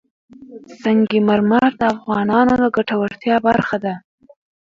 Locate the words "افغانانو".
1.95-2.53